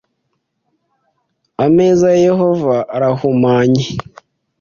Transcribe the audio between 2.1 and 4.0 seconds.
ya Yehova arahumanye